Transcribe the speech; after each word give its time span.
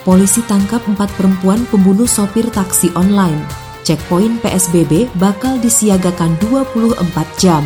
Polisi 0.00 0.40
tangkap 0.48 0.80
empat 0.88 1.12
perempuan 1.20 1.60
pembunuh 1.68 2.08
sopir 2.08 2.48
taksi 2.48 2.88
online. 2.96 3.44
Checkpoint 3.84 4.40
PSBB 4.40 5.12
bakal 5.20 5.60
disiagakan 5.60 6.40
24 6.40 7.04
jam. 7.36 7.60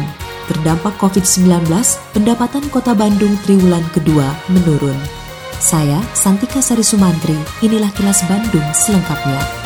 Terdampak 0.51 0.99
COVID-19, 0.99 1.71
pendapatan 2.11 2.67
kota 2.75 2.93
Bandung 2.93 3.33
triwulan 3.47 3.87
kedua 3.95 4.35
menurun. 4.51 4.99
Saya, 5.63 6.03
Santika 6.13 6.59
Sari 6.59 6.83
Sumantri, 6.85 7.39
inilah 7.63 7.89
kilas 7.95 8.21
Bandung 8.27 8.67
selengkapnya. 8.75 9.64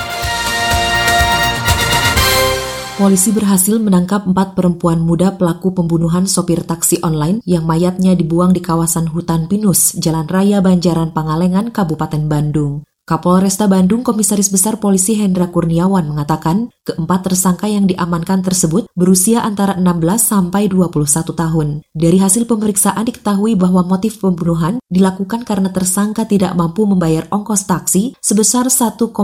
Polisi 2.99 3.31
berhasil 3.31 3.79
menangkap 3.79 4.27
empat 4.27 4.59
perempuan 4.59 4.99
muda 4.99 5.31
pelaku 5.39 5.71
pembunuhan 5.71 6.27
sopir 6.27 6.67
taksi 6.67 6.99
online 7.07 7.39
yang 7.47 7.63
mayatnya 7.63 8.19
dibuang 8.19 8.51
di 8.51 8.59
kawasan 8.59 9.07
hutan 9.15 9.47
pinus, 9.47 9.95
Jalan 9.95 10.27
Raya 10.27 10.59
Banjaran 10.59 11.15
Pangalengan, 11.15 11.71
Kabupaten 11.71 12.27
Bandung. 12.27 12.83
Kapolresta 13.07 13.71
Bandung 13.71 14.03
Komisaris 14.03 14.51
Besar 14.51 14.83
Polisi 14.83 15.15
Hendra 15.15 15.47
Kurniawan 15.47 16.11
mengatakan 16.11 16.75
keempat 16.83 17.31
tersangka 17.31 17.71
yang 17.71 17.87
diamankan 17.87 18.43
tersebut 18.43 18.91
berusia 18.99 19.47
antara 19.47 19.79
16 19.79 20.19
sampai 20.19 20.67
21 20.67 21.07
tahun. 21.39 21.69
Dari 21.95 22.19
hasil 22.19 22.51
pemeriksaan 22.51 23.07
diketahui 23.07 23.55
bahwa 23.55 23.87
motif 23.87 24.19
pembunuhan 24.19 24.83
dilakukan 24.91 25.47
karena 25.47 25.71
tersangka 25.71 26.27
tidak 26.27 26.51
mampu 26.59 26.83
membayar 26.83 27.31
ongkos 27.31 27.63
taksi 27.63 28.19
sebesar 28.19 28.67
1,7 28.67 29.15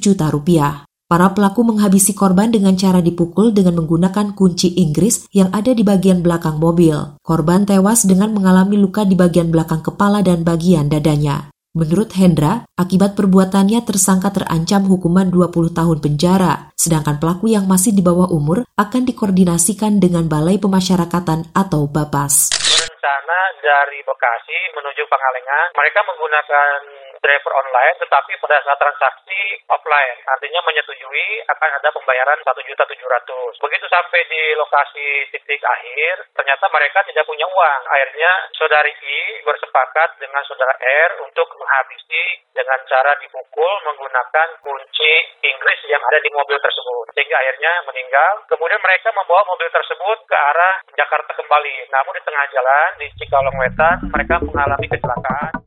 juta 0.00 0.32
rupiah. 0.32 0.87
Para 1.08 1.32
pelaku 1.32 1.64
menghabisi 1.64 2.12
korban 2.12 2.52
dengan 2.52 2.76
cara 2.76 3.00
dipukul 3.00 3.56
dengan 3.56 3.80
menggunakan 3.80 4.36
kunci 4.36 4.76
Inggris 4.76 5.24
yang 5.32 5.48
ada 5.56 5.72
di 5.72 5.80
bagian 5.80 6.20
belakang 6.20 6.60
mobil. 6.60 7.16
Korban 7.24 7.64
tewas 7.64 8.04
dengan 8.04 8.36
mengalami 8.36 8.76
luka 8.76 9.08
di 9.08 9.16
bagian 9.16 9.48
belakang 9.48 9.80
kepala 9.80 10.20
dan 10.20 10.44
bagian 10.44 10.92
dadanya. 10.92 11.48
Menurut 11.72 12.12
Hendra, 12.12 12.68
akibat 12.76 13.16
perbuatannya 13.16 13.80
tersangka 13.88 14.36
terancam 14.36 14.84
hukuman 14.84 15.32
20 15.32 15.72
tahun 15.72 15.96
penjara, 16.04 16.76
sedangkan 16.76 17.16
pelaku 17.16 17.56
yang 17.56 17.64
masih 17.64 17.96
di 17.96 18.04
bawah 18.04 18.28
umur 18.28 18.68
akan 18.76 19.08
dikoordinasikan 19.08 19.96
dengan 20.04 20.28
Balai 20.28 20.60
Pemasyarakatan 20.60 21.56
atau 21.56 21.88
BAPAS. 21.88 22.52
Berencana 22.52 23.40
dari 23.64 24.04
Bekasi 24.04 24.76
menuju 24.76 25.08
Pangalengan, 25.08 25.72
mereka 25.72 26.04
menggunakan 26.04 27.07
driver 27.20 27.52
online 27.54 27.96
tetapi 28.00 28.32
pada 28.40 28.62
saat 28.64 28.78
transaksi 28.78 29.60
offline 29.68 30.18
artinya 30.26 30.60
menyetujui 30.64 31.28
akan 31.48 31.70
ada 31.78 31.88
pembayaran 31.92 32.38
satu 32.44 32.60
juta 32.64 32.84
tujuh 32.88 33.08
ratus. 33.08 33.52
Begitu 33.60 33.86
sampai 33.90 34.20
di 34.28 34.42
lokasi 34.56 35.08
titik 35.34 35.62
akhir 35.62 36.30
ternyata 36.34 36.64
mereka 36.70 37.02
tidak 37.04 37.24
punya 37.26 37.46
uang. 37.48 37.80
Akhirnya 37.90 38.30
saudari 38.56 38.92
I 38.94 39.44
bersepakat 39.44 40.20
dengan 40.22 40.42
saudara 40.46 40.74
R 40.78 41.10
untuk 41.26 41.48
menghabisi 41.58 42.46
dengan 42.54 42.78
cara 42.90 43.14
dipukul 43.22 43.72
menggunakan 43.86 44.48
kunci 44.62 45.12
Inggris 45.46 45.80
yang 45.86 46.02
ada 46.02 46.18
di 46.18 46.30
mobil 46.34 46.58
tersebut 46.58 47.06
sehingga 47.14 47.36
akhirnya 47.38 47.72
meninggal. 47.86 48.32
Kemudian 48.50 48.80
mereka 48.82 49.14
membawa 49.14 49.42
mobil 49.46 49.68
tersebut 49.70 50.18
ke 50.26 50.36
arah 50.36 50.82
Jakarta 50.94 51.34
kembali. 51.34 51.76
Namun 51.90 52.12
di 52.18 52.22
tengah 52.26 52.44
jalan 52.50 52.90
di 52.98 53.06
Cikalong 53.18 53.56
Wetan 53.58 53.96
mereka 54.10 54.34
mengalami 54.42 54.86
kecelakaan 54.90 55.57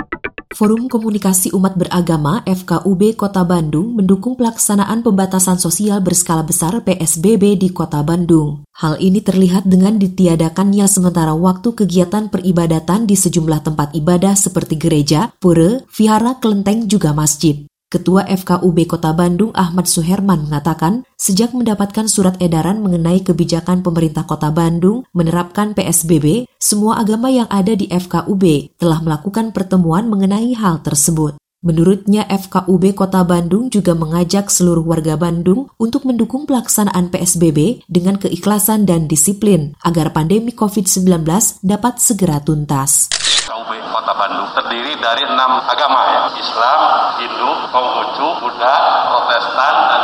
Forum 0.51 0.91
Komunikasi 0.91 1.55
Umat 1.55 1.79
Beragama 1.79 2.43
FKUB 2.43 3.15
Kota 3.15 3.47
Bandung 3.47 3.95
mendukung 3.95 4.35
pelaksanaan 4.35 4.99
pembatasan 4.99 5.55
sosial 5.55 6.03
berskala 6.03 6.43
besar 6.43 6.75
PSBB 6.83 7.55
di 7.55 7.71
Kota 7.71 8.03
Bandung. 8.03 8.67
Hal 8.75 8.99
ini 8.99 9.23
terlihat 9.23 9.63
dengan 9.63 9.95
ditiadakannya 9.95 10.83
sementara 10.91 11.31
waktu 11.31 11.71
kegiatan 11.71 12.27
peribadatan 12.27 13.07
di 13.07 13.15
sejumlah 13.15 13.63
tempat 13.63 13.95
ibadah 13.95 14.35
seperti 14.35 14.75
gereja, 14.75 15.31
pura, 15.39 15.79
vihara, 15.87 16.35
kelenteng, 16.43 16.83
juga 16.83 17.15
masjid. 17.15 17.70
Ketua 17.91 18.23
FKUB 18.23 18.87
Kota 18.87 19.11
Bandung 19.11 19.51
Ahmad 19.51 19.83
Suherman 19.83 20.47
mengatakan, 20.47 21.03
sejak 21.19 21.51
mendapatkan 21.51 22.07
surat 22.07 22.39
edaran 22.39 22.79
mengenai 22.79 23.19
kebijakan 23.19 23.83
pemerintah 23.83 24.23
Kota 24.23 24.47
Bandung 24.47 25.03
menerapkan 25.11 25.75
PSBB, 25.75 26.47
semua 26.55 27.03
agama 27.03 27.27
yang 27.27 27.51
ada 27.51 27.75
di 27.75 27.91
FKUB 27.91 28.79
telah 28.79 29.03
melakukan 29.03 29.51
pertemuan 29.51 30.07
mengenai 30.07 30.55
hal 30.55 30.79
tersebut. 30.79 31.40
Menurutnya 31.61 32.25
FKUB 32.25 32.97
Kota 32.97 33.21
Bandung 33.21 33.69
juga 33.69 33.93
mengajak 33.93 34.49
seluruh 34.49 34.81
warga 34.81 35.13
Bandung 35.13 35.69
untuk 35.77 36.09
mendukung 36.09 36.49
pelaksanaan 36.49 37.13
PSBB 37.13 37.85
dengan 37.85 38.17
keikhlasan 38.17 38.89
dan 38.89 39.05
disiplin 39.05 39.77
agar 39.85 40.09
pandemi 40.09 40.57
COVID-19 40.57 41.21
dapat 41.61 42.01
segera 42.01 42.41
tuntas. 42.41 43.13
KUB 43.45 43.77
Kota 43.93 44.13
Bandung 44.17 44.49
terdiri 44.57 44.97
dari 45.05 45.21
enam 45.21 45.61
agama 45.69 46.01
ya 46.09 46.21
Islam, 46.33 46.81
Hindu, 47.21 47.51
Konghucu, 47.69 48.27
Buddha, 48.41 48.75
Protestan 49.13 49.75
dan 49.85 50.00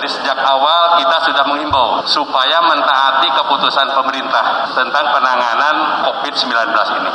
dari 0.00 0.08
sejak 0.16 0.40
awal 0.40 0.96
kita 0.96 1.28
sudah 1.28 1.44
menghimbau 1.44 2.00
supaya 2.08 2.56
mentaati 2.64 3.28
keputusan 3.36 3.84
pemerintah 3.92 4.72
tentang 4.72 5.12
penanganan 5.12 6.08
COVID-19 6.08 6.72
ini. 7.04 7.12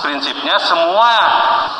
Prinsipnya 0.00 0.56
semua 0.64 1.12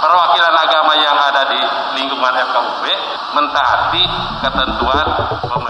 perwakilan 0.05 0.53
agama 0.53 0.93
yang 1.01 1.17
ada 1.17 1.49
di 1.49 1.57
lingkungan 1.97 2.29
FKUB 2.29 2.85
mentaati 3.33 4.05
ketentuan 4.45 5.07
pemerintah. 5.49 5.64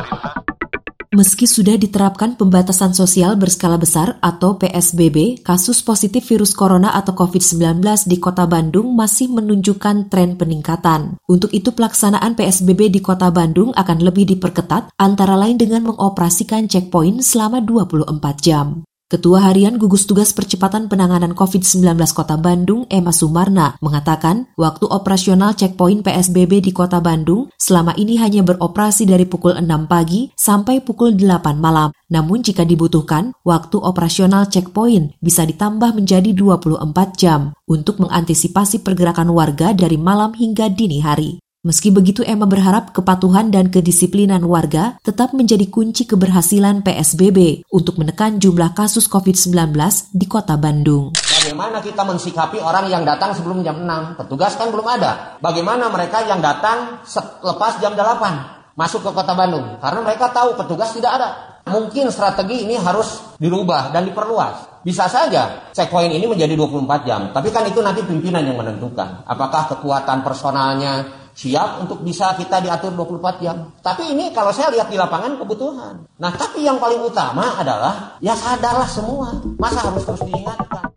Meski 1.15 1.47
sudah 1.47 1.79
diterapkan 1.79 2.35
pembatasan 2.35 2.91
sosial 2.91 3.39
berskala 3.39 3.79
besar 3.79 4.19
atau 4.19 4.59
PSBB, 4.59 5.47
kasus 5.47 5.79
positif 5.79 6.27
virus 6.27 6.59
corona 6.59 6.91
atau 6.91 7.15
COVID-19 7.15 7.79
di 8.11 8.19
kota 8.19 8.51
Bandung 8.51 8.99
masih 8.99 9.31
menunjukkan 9.31 10.11
tren 10.11 10.35
peningkatan. 10.35 11.15
Untuk 11.31 11.55
itu 11.55 11.71
pelaksanaan 11.71 12.35
PSBB 12.35 12.91
di 12.91 12.99
kota 12.99 13.31
Bandung 13.31 13.71
akan 13.79 14.03
lebih 14.03 14.27
diperketat, 14.27 14.91
antara 14.99 15.39
lain 15.39 15.55
dengan 15.55 15.95
mengoperasikan 15.95 16.67
checkpoint 16.67 17.23
selama 17.23 17.63
24 17.63 18.11
jam. 18.43 18.83
Ketua 19.05 19.45
Harian 19.45 19.77
Gugus 19.77 20.09
Tugas 20.09 20.33
Percepatan 20.33 20.89
Penanganan 20.89 21.37
COVID-19 21.37 21.93
Kota 22.17 22.41
Bandung, 22.41 22.89
Emma 22.89 23.13
Sumarna, 23.13 23.77
mengatakan 23.85 24.49
waktu 24.57 24.89
operasional 24.89 25.53
checkpoint 25.53 26.01
PSBB 26.01 26.65
di 26.65 26.73
Kota 26.73 27.05
Bandung 27.05 27.53
selama 27.61 27.93
ini 28.01 28.17
hanya 28.17 28.41
beroperasi 28.41 29.05
dari 29.05 29.29
pukul 29.29 29.61
6 29.61 29.93
pagi 29.93 30.33
sampai 30.33 30.81
pukul 30.81 31.21
8 31.21 31.61
malam. 31.61 31.93
Namun 32.09 32.41
jika 32.41 32.65
dibutuhkan, 32.65 33.37
waktu 33.45 33.77
operasional 33.77 34.49
checkpoint 34.49 35.21
bisa 35.21 35.45
ditambah 35.45 35.93
menjadi 35.93 36.33
24 36.33 36.89
jam 37.21 37.53
untuk 37.69 38.01
mengantisipasi 38.01 38.81
pergerakan 38.81 39.37
warga 39.37 39.77
dari 39.77 40.01
malam 40.01 40.33
hingga 40.33 40.73
dini 40.73 41.05
hari. 41.05 41.44
Meski 41.65 41.89
begitu, 41.89 42.21
Emma 42.21 42.45
berharap 42.45 42.93
kepatuhan 42.93 43.49
dan 43.49 43.73
kedisiplinan 43.73 44.45
warga 44.45 45.01
tetap 45.01 45.33
menjadi 45.33 45.65
kunci 45.73 46.05
keberhasilan 46.05 46.85
PSBB 46.85 47.65
untuk 47.73 47.97
menekan 47.97 48.37
jumlah 48.37 48.77
kasus 48.77 49.09
COVID-19 49.09 49.73
di 50.13 50.29
kota 50.29 50.61
Bandung. 50.61 51.17
Bagaimana 51.17 51.81
kita 51.81 52.05
mensikapi 52.05 52.61
orang 52.61 52.93
yang 52.93 53.09
datang 53.09 53.33
sebelum 53.33 53.65
jam 53.65 53.81
6? 53.81 54.21
Petugas 54.21 54.61
kan 54.61 54.69
belum 54.69 54.85
ada. 54.85 55.41
Bagaimana 55.41 55.89
mereka 55.89 56.21
yang 56.29 56.45
datang 56.45 57.01
lepas 57.41 57.81
jam 57.81 57.97
8 57.97 58.77
masuk 58.77 59.01
ke 59.01 59.11
kota 59.17 59.33
Bandung? 59.33 59.81
Karena 59.81 60.05
mereka 60.05 60.37
tahu 60.37 60.61
petugas 60.61 60.93
tidak 60.93 61.17
ada. 61.17 61.29
Mungkin 61.65 62.13
strategi 62.13 62.69
ini 62.69 62.77
harus 62.77 63.41
dirubah 63.41 63.89
dan 63.89 64.05
diperluas. 64.05 64.85
Bisa 64.85 65.09
saja 65.09 65.73
checkpoint 65.73 66.13
ini 66.13 66.29
menjadi 66.29 66.53
24 66.61 67.09
jam. 67.09 67.33
Tapi 67.33 67.49
kan 67.49 67.65
itu 67.65 67.81
nanti 67.81 68.05
pimpinan 68.05 68.45
yang 68.45 68.61
menentukan. 68.61 69.25
Apakah 69.25 69.73
kekuatan 69.73 70.21
personalnya, 70.21 71.24
siap 71.35 71.83
untuk 71.83 72.01
bisa 72.07 72.33
kita 72.39 72.63
diatur 72.63 72.95
24 72.95 73.43
jam. 73.43 73.57
Tapi 73.83 74.15
ini 74.15 74.31
kalau 74.31 74.55
saya 74.55 74.71
lihat 74.71 74.89
di 74.89 74.97
lapangan 74.97 75.35
kebutuhan. 75.37 75.95
Nah, 76.23 76.33
tapi 76.33 76.63
yang 76.63 76.79
paling 76.79 77.03
utama 77.03 77.59
adalah 77.59 78.17
ya 78.23 78.39
sadarlah 78.39 78.89
semua. 78.89 79.35
Masa 79.59 79.91
harus 79.91 80.07
terus 80.07 80.23
diingatkan. 80.23 80.95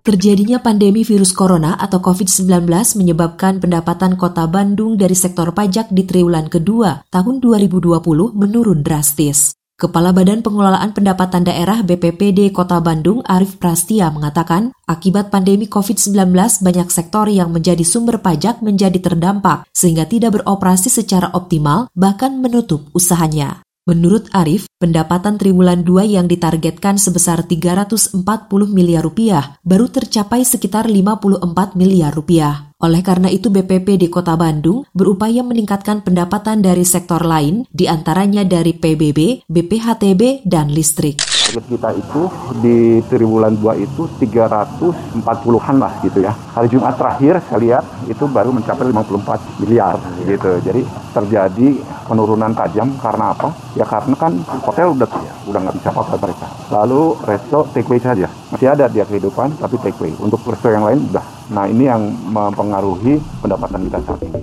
Terjadinya 0.00 0.56
pandemi 0.64 1.04
virus 1.04 1.36
corona 1.36 1.76
atau 1.76 2.00
COVID-19 2.00 2.64
menyebabkan 2.96 3.60
pendapatan 3.60 4.16
kota 4.16 4.48
Bandung 4.48 4.96
dari 4.96 5.12
sektor 5.12 5.52
pajak 5.52 5.92
di 5.92 6.08
triwulan 6.08 6.48
kedua 6.48 7.04
tahun 7.12 7.44
2020 7.44 8.00
menurun 8.32 8.80
drastis. 8.80 9.59
Kepala 9.80 10.12
Badan 10.12 10.44
Pengelolaan 10.44 10.92
Pendapatan 10.92 11.40
Daerah 11.40 11.80
BPPD 11.80 12.52
Kota 12.52 12.84
Bandung 12.84 13.24
Arif 13.24 13.56
Prastia 13.56 14.12
mengatakan, 14.12 14.76
akibat 14.84 15.32
pandemi 15.32 15.72
COVID-19 15.72 16.36
banyak 16.36 16.92
sektor 16.92 17.24
yang 17.32 17.48
menjadi 17.48 17.80
sumber 17.80 18.20
pajak 18.20 18.60
menjadi 18.60 19.00
terdampak 19.00 19.64
sehingga 19.72 20.04
tidak 20.04 20.36
beroperasi 20.36 20.92
secara 20.92 21.32
optimal 21.32 21.88
bahkan 21.96 22.44
menutup 22.44 22.92
usahanya. 22.92 23.64
Menurut 23.88 24.28
Arif, 24.36 24.68
pendapatan 24.76 25.40
triwulan 25.40 25.80
2 25.80 26.12
yang 26.12 26.28
ditargetkan 26.28 27.00
sebesar 27.00 27.48
340 27.48 28.20
miliar 28.68 29.00
rupiah 29.00 29.56
baru 29.64 29.88
tercapai 29.88 30.44
sekitar 30.44 30.92
54 30.92 31.40
miliar 31.72 32.12
rupiah. 32.12 32.69
Oleh 32.80 33.04
karena 33.04 33.28
itu 33.28 33.52
BPP 33.52 34.00
di 34.00 34.08
Kota 34.08 34.40
Bandung 34.40 34.88
berupaya 34.96 35.44
meningkatkan 35.44 36.00
pendapatan 36.00 36.64
dari 36.64 36.80
sektor 36.88 37.20
lain, 37.20 37.68
di 37.68 37.84
antaranya 37.84 38.40
dari 38.40 38.72
PBB, 38.72 39.44
BPHTB, 39.44 40.48
dan 40.48 40.72
listrik. 40.72 41.20
Target 41.20 41.66
kita 41.68 41.90
itu 41.92 42.22
di 42.64 43.04
triwulan 43.04 43.52
2 43.60 43.84
itu 43.84 44.08
340-an 44.16 45.76
lah 45.76 45.92
gitu 46.00 46.24
ya. 46.24 46.32
Hari 46.32 46.72
Jumat 46.72 46.96
terakhir 46.96 47.44
saya 47.52 47.60
lihat 47.60 47.84
itu 48.08 48.24
baru 48.24 48.48
mencapai 48.48 48.88
54 48.88 49.60
miliar 49.60 50.00
gitu. 50.24 50.50
Jadi 50.64 50.80
terjadi 51.12 51.68
penurunan 52.08 52.56
tajam 52.56 52.96
karena 52.96 53.36
apa? 53.36 53.52
Ya 53.76 53.84
karena 53.84 54.16
kan 54.16 54.40
hotel 54.64 54.96
udah 54.96 55.08
udah 55.52 55.60
nggak 55.68 55.76
bisa 55.84 55.92
pakai 55.92 56.16
mereka. 56.16 56.46
Lalu 56.72 57.02
resto 57.28 57.68
take 57.76 57.92
away 57.92 58.00
saja. 58.00 58.24
Masih 58.48 58.72
ada 58.72 58.88
dia 58.88 59.04
kehidupan 59.04 59.60
tapi 59.60 59.76
take 59.84 60.00
away. 60.00 60.16
Untuk 60.16 60.40
resto 60.48 60.72
yang 60.72 60.88
lain 60.88 61.04
udah 61.12 61.39
Nah 61.50 61.66
ini 61.66 61.90
yang 61.90 62.14
mempengaruhi 62.30 63.18
pendapatan 63.42 63.90
kita 63.90 63.98
saat 64.06 64.20
ini. 64.22 64.40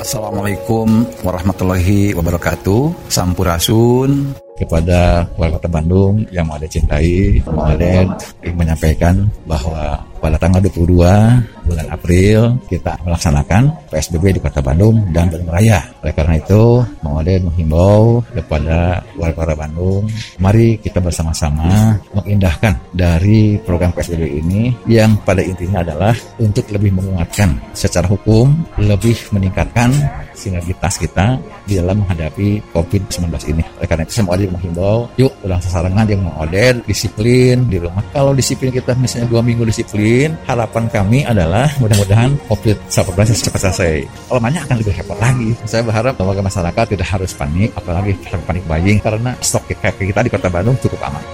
Assalamualaikum 0.00 0.88
warahmatullahi 1.20 2.16
wabarakatuh. 2.16 3.12
Sampurasun 3.12 4.36
kepada 4.56 5.28
warga 5.36 5.68
Bandung 5.68 6.24
yang 6.32 6.48
ada 6.48 6.64
cintai, 6.64 7.44
ada 7.44 8.08
menyampaikan 8.56 9.28
bahwa 9.44 10.00
pada 10.24 10.40
tanggal 10.40 10.64
22 10.64 11.68
bulan 11.68 11.86
April 11.92 12.56
kita 12.64 12.96
melaksanakan 13.04 13.92
PSBB 13.92 14.36
di 14.36 14.40
Kota 14.40 14.64
Bandung 14.64 15.04
dan 15.12 15.28
Bandung 15.28 15.52
Raya. 15.52 15.84
Oleh 16.00 16.16
karena 16.16 16.40
itu, 16.40 16.80
Mengode 17.04 17.34
menghimbau 17.44 18.24
kepada 18.32 19.04
warga 19.20 19.36
Kota 19.44 19.54
Bandung, 19.60 20.08
mari 20.40 20.80
kita 20.80 21.04
bersama-sama 21.04 22.00
mengindahkan 22.16 22.72
dari 22.96 23.60
program 23.60 23.92
PSBB 23.92 24.40
ini 24.40 24.72
yang 24.88 25.20
pada 25.28 25.44
intinya 25.44 25.84
adalah 25.84 26.16
untuk 26.40 26.64
lebih 26.72 26.96
menguatkan 26.96 27.60
secara 27.76 28.08
hukum, 28.08 28.48
lebih 28.80 29.20
meningkatkan 29.36 29.92
sinergitas 30.32 30.96
kita 31.00 31.36
di 31.64 31.76
dalam 31.76 32.04
menghadapi 32.04 32.60
COVID-19 32.72 33.24
ini. 33.52 33.62
Oleh 33.80 33.88
karena 33.88 34.02
itu 34.04 34.12
saya 34.20 34.24
mau 34.28 34.36
menghimbau, 34.36 34.96
yuk 35.20 35.32
ulang 35.44 35.60
sasarangan 35.62 36.06
yang 36.08 36.20
mau 36.24 36.44
disiplin 36.84 37.64
di 37.68 37.76
rumah. 37.80 38.04
Kalau 38.12 38.36
disiplin 38.36 38.72
kita 38.72 38.92
misalnya 38.96 39.30
dua 39.30 39.40
minggu 39.40 39.64
disiplin, 39.64 40.13
harapan 40.46 40.84
kami 40.90 41.26
adalah 41.26 41.66
mudah-mudahan 41.82 42.36
COVID-19 42.46 43.14
cepat 43.50 43.60
selesai. 43.70 43.94
Banyak 44.30 44.62
akan 44.68 44.76
lebih 44.80 44.94
hebat 44.94 45.18
lagi. 45.18 45.50
Saya 45.66 45.82
berharap 45.82 46.14
warga 46.20 46.42
masyarakat 46.44 46.84
tidak 46.94 47.08
harus 47.08 47.30
panik, 47.34 47.70
apalagi 47.74 48.14
panik 48.46 48.64
buying, 48.70 48.98
karena 49.02 49.34
stok 49.42 49.66
kita 49.70 50.20
di 50.22 50.30
Kota 50.30 50.48
Bandung 50.52 50.76
cukup 50.78 51.00
aman. 51.08 51.24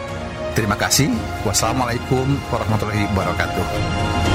Terima 0.57 0.75
kasih. 0.75 1.11
Wassalamualaikum 1.47 2.27
warahmatullahi 2.51 3.07
wabarakatuh. 3.15 4.30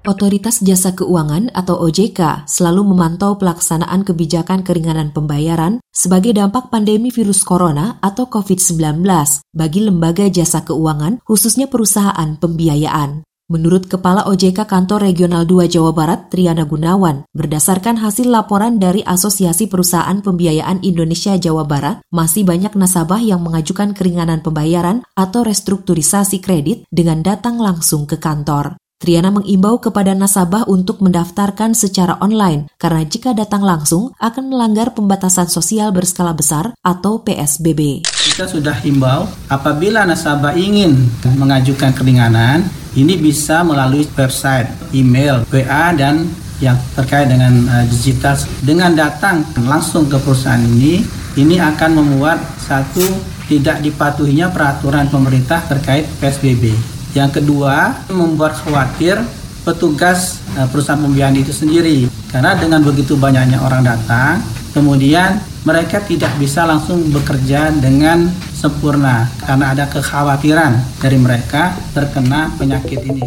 Otoritas 0.00 0.64
Jasa 0.64 0.96
Keuangan 0.96 1.52
atau 1.52 1.76
OJK 1.76 2.48
selalu 2.48 2.88
memantau 2.88 3.36
pelaksanaan 3.36 4.00
kebijakan 4.00 4.64
keringanan 4.64 5.12
pembayaran 5.12 5.84
sebagai 5.92 6.32
dampak 6.32 6.72
pandemi 6.72 7.12
virus 7.12 7.44
corona 7.44 8.00
atau 8.00 8.24
COVID-19 8.24 9.04
bagi 9.52 9.80
lembaga 9.84 10.24
jasa 10.32 10.64
keuangan 10.64 11.20
khususnya 11.20 11.68
perusahaan 11.68 12.32
pembiayaan. 12.40 13.28
Menurut 13.52 13.92
Kepala 13.92 14.24
OJK 14.24 14.64
Kantor 14.64 15.10
Regional 15.10 15.44
2 15.44 15.68
Jawa 15.68 15.92
Barat, 15.92 16.32
Triana 16.32 16.64
Gunawan, 16.64 17.28
berdasarkan 17.36 18.00
hasil 18.00 18.30
laporan 18.30 18.80
dari 18.80 19.02
Asosiasi 19.02 19.66
Perusahaan 19.66 20.22
Pembiayaan 20.22 20.80
Indonesia 20.86 21.34
Jawa 21.34 21.66
Barat, 21.66 22.00
masih 22.14 22.46
banyak 22.46 22.72
nasabah 22.78 23.18
yang 23.18 23.42
mengajukan 23.42 23.92
keringanan 23.92 24.40
pembayaran 24.40 25.02
atau 25.18 25.42
restrukturisasi 25.42 26.38
kredit 26.38 26.86
dengan 26.94 27.26
datang 27.26 27.58
langsung 27.58 28.06
ke 28.06 28.22
kantor. 28.22 28.78
Triana 29.00 29.32
mengimbau 29.32 29.80
kepada 29.80 30.12
nasabah 30.12 30.68
untuk 30.68 31.00
mendaftarkan 31.00 31.72
secara 31.72 32.20
online 32.20 32.68
karena 32.76 33.00
jika 33.08 33.32
datang 33.32 33.64
langsung 33.64 34.12
akan 34.20 34.52
melanggar 34.52 34.92
pembatasan 34.92 35.48
sosial 35.48 35.88
berskala 35.88 36.36
besar 36.36 36.76
atau 36.84 37.24
PSBB. 37.24 38.04
Kita 38.04 38.44
sudah 38.44 38.76
himbau 38.84 39.24
apabila 39.48 40.04
nasabah 40.04 40.52
ingin 40.52 41.08
mengajukan 41.40 41.96
keringanan, 41.96 42.68
ini 42.92 43.16
bisa 43.16 43.64
melalui 43.64 44.04
website, 44.20 44.68
email, 44.92 45.48
WA 45.48 45.96
dan 45.96 46.28
yang 46.60 46.76
terkait 46.92 47.32
dengan 47.32 47.56
uh, 47.72 47.88
digital. 47.88 48.36
Dengan 48.60 48.92
datang 48.92 49.48
langsung 49.64 50.12
ke 50.12 50.20
perusahaan 50.20 50.60
ini, 50.60 51.00
ini 51.40 51.56
akan 51.56 52.04
membuat 52.04 52.36
satu 52.60 53.00
tidak 53.48 53.80
dipatuhinya 53.80 54.52
peraturan 54.52 55.08
pemerintah 55.08 55.64
terkait 55.64 56.04
PSBB. 56.20 56.99
Yang 57.14 57.42
kedua, 57.42 58.06
membuat 58.10 58.54
khawatir 58.62 59.18
petugas 59.66 60.40
eh, 60.56 60.66
perusahaan 60.70 61.00
pembiayaan 61.00 61.36
itu 61.38 61.52
sendiri. 61.52 62.06
Karena 62.30 62.54
dengan 62.54 62.80
begitu 62.86 63.18
banyaknya 63.18 63.58
orang 63.60 63.82
datang, 63.82 64.38
kemudian 64.70 65.42
mereka 65.66 66.00
tidak 66.00 66.32
bisa 66.40 66.64
langsung 66.64 67.12
bekerja 67.12 67.68
dengan 67.76 68.30
sempurna 68.56 69.28
karena 69.44 69.76
ada 69.76 69.84
kekhawatiran 69.88 70.76
dari 71.00 71.18
mereka 71.20 71.76
terkena 71.92 72.48
penyakit 72.56 73.00
ini. 73.04 73.26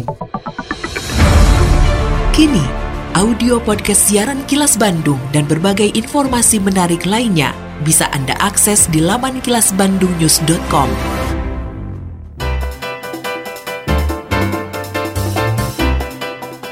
Kini, 2.34 2.64
audio 3.14 3.62
podcast 3.62 4.10
siaran 4.10 4.42
Kilas 4.50 4.74
Bandung 4.74 5.22
dan 5.30 5.46
berbagai 5.46 5.94
informasi 5.94 6.58
menarik 6.58 7.06
lainnya 7.06 7.54
bisa 7.86 8.10
Anda 8.10 8.34
akses 8.42 8.90
di 8.90 8.98
laman 8.98 9.38
kilasbandungnews.com. 9.38 11.23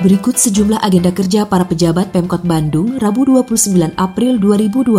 Berikut 0.02 0.34
sejumlah 0.34 0.82
agenda 0.82 1.14
kerja 1.14 1.46
para 1.46 1.62
pejabat 1.62 2.10
Pemkot 2.10 2.42
Bandung 2.42 2.98
Rabu 2.98 3.22
29 3.22 3.94
April 3.94 4.34
2020. 4.42 4.98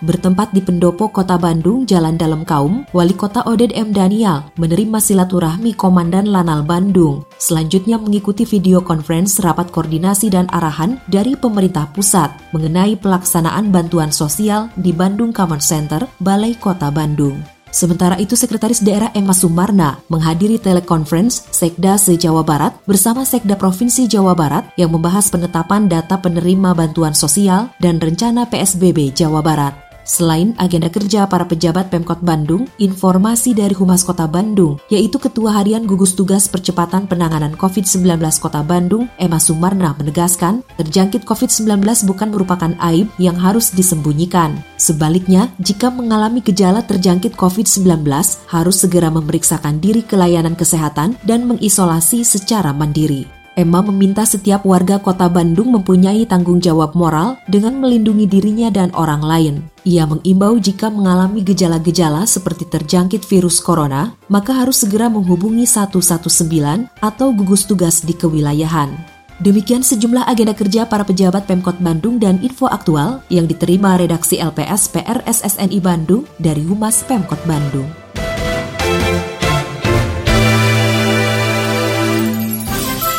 Bertempat 0.00 0.56
di 0.56 0.64
Pendopo 0.64 1.12
Kota 1.12 1.36
Bandung, 1.36 1.84
Jalan 1.84 2.16
Dalam 2.16 2.40
Kaum, 2.48 2.88
Wali 2.96 3.12
Kota 3.12 3.44
Oded 3.44 3.76
M. 3.76 3.92
Daniel 3.92 4.48
menerima 4.56 5.04
silaturahmi 5.04 5.76
Komandan 5.76 6.32
Lanal 6.32 6.64
Bandung. 6.64 7.28
Selanjutnya 7.36 8.00
mengikuti 8.00 8.48
video 8.48 8.80
conference 8.80 9.36
rapat 9.36 9.68
koordinasi 9.68 10.32
dan 10.32 10.48
arahan 10.48 10.96
dari 11.12 11.36
pemerintah 11.36 11.92
pusat 11.92 12.32
mengenai 12.56 12.96
pelaksanaan 12.96 13.68
bantuan 13.68 14.08
sosial 14.08 14.72
di 14.80 14.96
Bandung 14.96 15.36
Common 15.36 15.60
Center, 15.60 16.08
Balai 16.24 16.56
Kota 16.56 16.88
Bandung. 16.88 17.61
Sementara 17.72 18.20
itu, 18.20 18.36
Sekretaris 18.36 18.84
Daerah 18.84 19.08
Emma 19.16 19.32
Sumarna 19.32 19.96
menghadiri 20.12 20.60
telekonferensi 20.60 21.48
Sekda 21.48 21.96
se-Jawa 21.96 22.44
Barat 22.44 22.76
bersama 22.84 23.24
Sekda 23.24 23.56
Provinsi 23.56 24.04
Jawa 24.04 24.36
Barat 24.36 24.68
yang 24.76 24.92
membahas 24.92 25.32
penetapan 25.32 25.88
data 25.88 26.20
penerima 26.20 26.76
bantuan 26.76 27.16
sosial 27.16 27.72
dan 27.80 27.96
rencana 27.96 28.44
PSBB 28.44 29.16
Jawa 29.16 29.40
Barat. 29.40 29.91
Selain 30.02 30.54
agenda 30.58 30.90
kerja 30.90 31.26
para 31.30 31.46
pejabat 31.46 31.90
Pemkot 31.90 32.20
Bandung, 32.22 32.66
informasi 32.82 33.54
dari 33.54 33.74
Humas 33.74 34.02
Kota 34.02 34.26
Bandung, 34.26 34.78
yaitu 34.90 35.22
Ketua 35.22 35.58
Harian 35.58 35.86
Gugus 35.86 36.18
Tugas 36.18 36.50
Percepatan 36.50 37.06
Penanganan 37.06 37.54
COVID-19 37.54 38.18
Kota 38.42 38.66
Bandung, 38.66 39.06
Emma 39.18 39.38
Sumarna 39.38 39.94
menegaskan, 39.94 40.66
terjangkit 40.78 41.22
COVID-19 41.22 41.82
bukan 42.06 42.28
merupakan 42.34 42.72
aib 42.92 43.06
yang 43.22 43.38
harus 43.38 43.70
disembunyikan. 43.70 44.58
Sebaliknya, 44.78 45.50
jika 45.62 45.90
mengalami 45.90 46.42
gejala 46.42 46.82
terjangkit 46.82 47.38
COVID-19, 47.38 48.02
harus 48.50 48.76
segera 48.78 49.10
memeriksakan 49.10 49.78
diri 49.78 50.02
ke 50.02 50.18
layanan 50.18 50.58
kesehatan 50.58 51.14
dan 51.22 51.46
mengisolasi 51.46 52.26
secara 52.26 52.74
mandiri. 52.74 53.41
Emma 53.52 53.84
meminta 53.84 54.24
setiap 54.24 54.64
warga 54.64 54.96
kota 54.96 55.28
Bandung 55.28 55.76
mempunyai 55.76 56.24
tanggung 56.24 56.56
jawab 56.56 56.96
moral 56.96 57.36
dengan 57.44 57.76
melindungi 57.76 58.24
dirinya 58.24 58.72
dan 58.72 58.88
orang 58.96 59.20
lain. 59.20 59.54
Ia 59.84 60.08
mengimbau 60.08 60.56
jika 60.56 60.88
mengalami 60.88 61.44
gejala-gejala 61.44 62.24
seperti 62.24 62.64
terjangkit 62.64 63.28
virus 63.28 63.60
corona, 63.60 64.16
maka 64.32 64.56
harus 64.56 64.80
segera 64.80 65.12
menghubungi 65.12 65.68
119 65.68 66.88
atau 67.04 67.28
gugus 67.36 67.68
tugas 67.68 68.00
di 68.00 68.16
kewilayahan. 68.16 68.96
Demikian 69.42 69.82
sejumlah 69.82 70.30
agenda 70.30 70.54
kerja 70.54 70.86
para 70.86 71.02
pejabat 71.02 71.44
Pemkot 71.50 71.76
Bandung 71.82 72.16
dan 72.16 72.38
info 72.40 72.70
aktual 72.70 73.20
yang 73.28 73.44
diterima 73.50 73.98
redaksi 73.98 74.38
LPS 74.38 74.88
PRSSNI 74.94 75.78
Bandung 75.82 76.24
dari 76.38 76.62
Humas 76.62 77.02
Pemkot 77.04 77.42
Bandung. 77.42 78.01